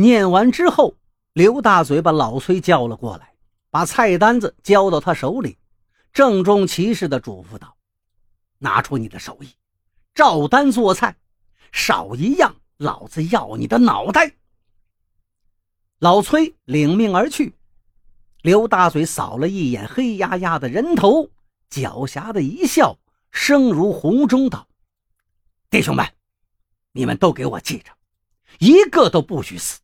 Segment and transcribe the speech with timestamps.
[0.00, 0.94] 念完之后，
[1.32, 3.34] 刘大嘴把老崔叫了过来，
[3.68, 5.58] 把菜单子交到他手里，
[6.12, 7.76] 郑重其事地嘱咐道
[8.58, 9.48] ：“拿出你的手艺，
[10.14, 11.16] 照单做菜，
[11.72, 14.36] 少一样，老子要你的脑袋。”
[15.98, 17.56] 老崔领命而去。
[18.42, 21.28] 刘大嘴扫了一眼黑压压的人头，
[21.68, 22.96] 狡黠的一笑，
[23.32, 24.68] 声如洪钟道
[25.68, 26.06] ：“弟兄们，
[26.92, 27.90] 你们都给我记着，
[28.60, 29.80] 一个都不许死。”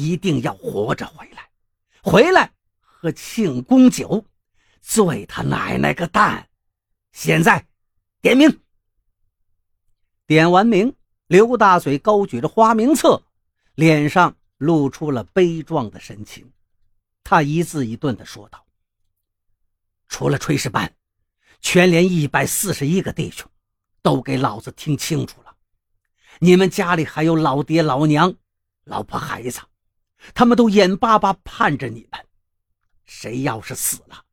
[0.00, 1.50] 一定要活着回来，
[2.02, 4.24] 回来喝庆功酒，
[4.80, 6.48] 醉他奶奶个蛋！
[7.12, 7.66] 现在
[8.22, 8.60] 点名。
[10.26, 10.94] 点完名，
[11.26, 13.22] 刘大嘴高举着花名册，
[13.74, 16.50] 脸上露出了悲壮的神情。
[17.22, 18.64] 他一字一顿地说道
[20.08, 20.94] ：“除了炊事班，
[21.60, 23.50] 全连一百四十一个弟兄，
[24.02, 25.54] 都给老子听清楚了！
[26.38, 28.34] 你们家里还有老爹、老娘、
[28.84, 29.60] 老婆、孩子。”
[30.34, 32.26] 他们都眼巴巴盼着你们，
[33.04, 34.24] 谁要是死了，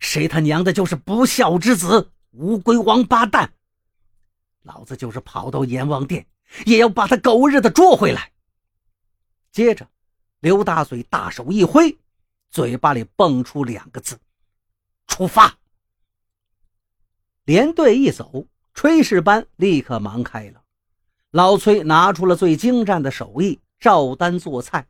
[0.00, 3.52] 谁他娘的就是不孝之子、乌龟王八蛋！
[4.62, 6.26] 老子就是跑到阎王殿，
[6.64, 8.32] 也要把他狗日的捉回来！
[9.52, 9.88] 接着，
[10.40, 11.98] 刘大嘴大手一挥，
[12.50, 14.18] 嘴巴里蹦出两个字
[15.06, 15.58] ：“出发！”
[17.44, 20.62] 连队一走，炊事班立刻忙开了。
[21.30, 24.86] 老崔拿出了最精湛的手艺，照单做菜。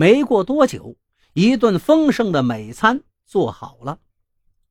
[0.00, 0.96] 没过多久，
[1.34, 3.98] 一顿丰盛的美餐做好了。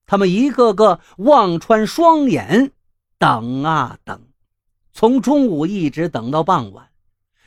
[0.08, 2.72] 他们一个个望穿双眼，
[3.20, 4.28] 等啊等，
[4.92, 6.90] 从中午一直等到傍晚，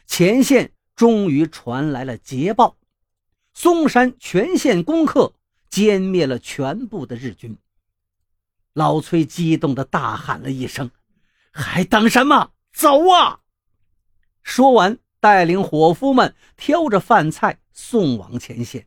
[0.07, 2.77] 前线终于传来了捷报：
[3.53, 5.35] 嵩山全线攻克，
[5.69, 7.59] 歼灭了全部的日军。
[8.75, 10.89] 老崔激动地大喊了一声
[11.51, 12.53] ：“还等什么？
[12.73, 13.41] 走啊！”
[14.45, 17.61] 说完，带领伙夫们挑着饭菜。
[17.75, 18.87] 送往前线。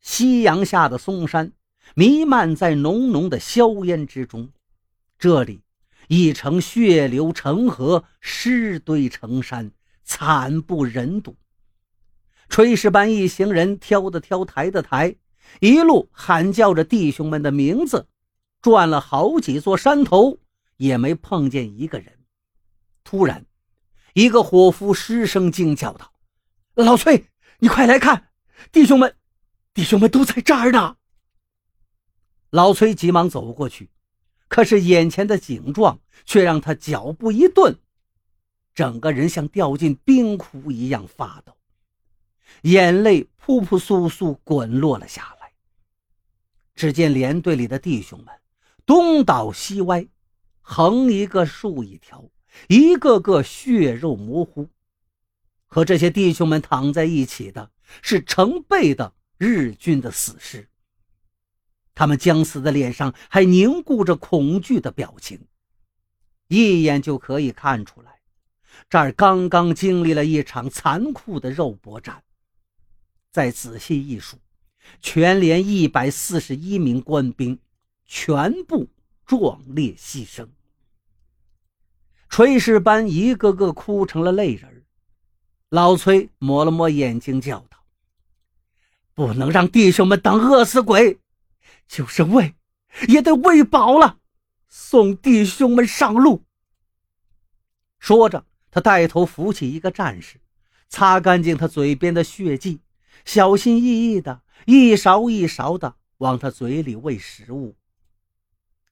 [0.00, 1.52] 夕阳下的嵩山
[1.94, 4.50] 弥漫在浓浓的硝烟之中，
[5.18, 5.62] 这里
[6.08, 9.72] 已成血流成河、尸堆成山，
[10.04, 11.34] 惨不忍睹。
[12.50, 15.16] 炊事班一行人挑的挑、抬的抬，
[15.60, 18.06] 一路喊叫着弟兄们的名字，
[18.60, 20.38] 转了好几座山头，
[20.76, 22.18] 也没碰见一个人。
[23.02, 23.46] 突然，
[24.18, 26.12] 一个伙夫失声惊叫道。
[26.74, 27.26] 老崔，
[27.60, 28.30] 你快来看，
[28.72, 29.14] 弟兄们，
[29.72, 30.96] 弟兄们都在这儿呢。
[32.50, 33.90] 老崔急忙走过去，
[34.48, 37.78] 可是眼前的景状却让他脚步一顿，
[38.74, 41.56] 整个人像掉进冰窟一样发抖，
[42.62, 45.52] 眼泪扑扑簌簌滚落了下来。
[46.74, 48.34] 只见连队里的弟兄们
[48.84, 50.08] 东倒西歪，
[50.60, 52.24] 横一个竖一条，
[52.68, 54.68] 一个个血肉模糊。
[55.66, 57.70] 和这些弟兄们躺在一起的
[58.00, 60.66] 是成倍的日军的死尸，
[61.94, 65.38] 他们将死的脸上还凝固着恐惧的表情，
[66.48, 68.20] 一眼就可以看出来，
[68.88, 72.24] 这儿刚刚经历了一场残酷的肉搏战。
[73.30, 74.38] 再仔细一数，
[75.02, 77.58] 全连一百四十一名官兵
[78.06, 78.88] 全部
[79.26, 80.48] 壮烈牺牲，
[82.30, 84.84] 炊事班一个个哭成了泪人。
[85.70, 87.84] 老崔抹了抹眼睛，叫道
[89.12, 91.18] ：“不能让弟兄们当饿死鬼，
[91.86, 92.54] 就是喂，
[93.08, 94.18] 也得喂饱了，
[94.68, 96.44] 送弟兄们上路。”
[98.00, 100.40] 说着，他带头扶起一个战士，
[100.88, 102.80] 擦干净他嘴边的血迹，
[103.24, 107.76] 小心翼翼的一勺一勺的往他嘴里喂食物。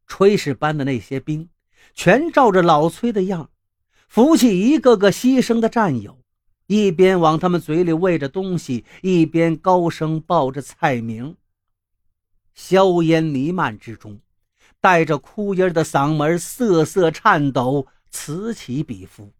[0.07, 1.49] 炊事班的那些兵
[1.95, 3.51] 全照着老崔的样，
[4.09, 6.19] 扶起一个个牺牲的战友。
[6.67, 11.37] 一边往他们嘴里喂着东西，一边高声报着菜名。
[12.55, 14.21] 硝烟弥漫之中，
[14.81, 19.33] 带着哭音的嗓门瑟瑟颤抖，此起彼伏，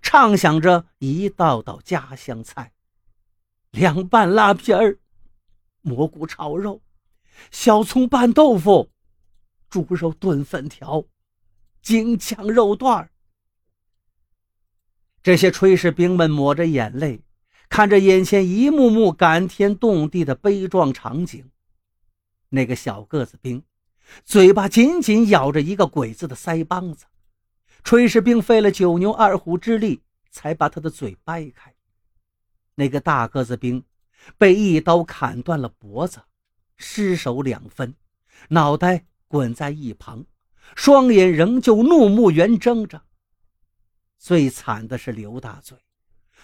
[0.00, 2.72] 唱响着一道道家乡菜：
[3.70, 4.98] 凉拌辣皮儿、
[5.82, 6.80] 蘑菇炒肉、
[7.52, 8.90] 小葱拌豆腐、
[9.70, 11.04] 猪肉炖粉条、
[11.82, 13.10] 京腔肉段。
[15.22, 17.22] 这些炊事兵们抹着眼泪，
[17.68, 21.50] 看着眼前一幕幕感天动地的悲壮场景。
[22.50, 23.64] 那个小个子兵，
[24.24, 27.06] 嘴巴紧紧咬着一个鬼子的腮帮子，
[27.82, 31.74] 炊事兵费了九牛二虎之力才把他的嘴掰开。
[32.74, 33.84] 那个大个子兵
[34.38, 36.20] 被一刀砍断了脖子，
[36.76, 37.94] 尸首两分，
[38.48, 40.24] 脑袋滚在一旁，
[40.74, 43.02] 双眼仍旧怒目圆睁着。
[44.18, 45.76] 最惨的是刘大嘴，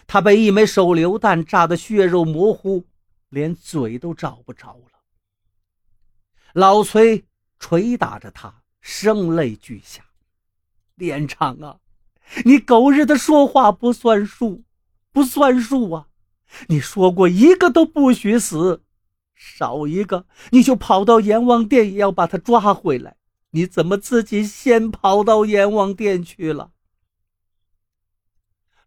[0.07, 2.85] 他被一枚手榴弹炸得血肉模糊，
[3.29, 4.99] 连嘴都找不着了。
[6.55, 7.25] 老崔
[7.59, 10.03] 捶打着他，声泪俱下
[10.97, 11.79] ：“连长啊，
[12.45, 14.65] 你狗日的说话不算数，
[15.13, 16.09] 不算数啊！
[16.69, 18.83] 你说过一个都不许死，
[19.35, 23.17] 少一个你就跑到阎王殿也要把他抓回来。
[23.51, 26.73] 你怎么自己先跑到阎王殿去了？”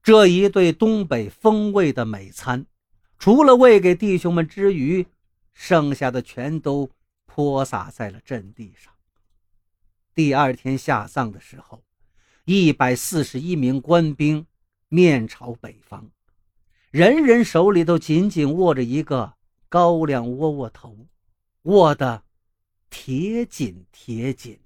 [0.03, 2.65] 这一对东北风味的美餐，
[3.19, 5.05] 除了喂给弟兄们之余，
[5.53, 6.89] 剩下的全都
[7.25, 8.91] 泼洒在了阵地上。
[10.15, 11.83] 第二天下葬的时候，
[12.45, 14.45] 一百四十一名官兵
[14.89, 16.09] 面朝北方，
[16.89, 19.35] 人人手里都紧紧握着一个
[19.69, 21.07] 高粱窝窝头，
[21.63, 22.23] 握得
[22.91, 24.59] 铁紧铁紧。